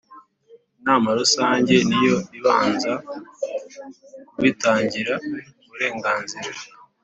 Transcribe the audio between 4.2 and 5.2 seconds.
kubitangira